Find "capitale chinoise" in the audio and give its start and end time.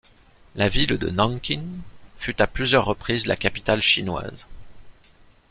3.35-4.47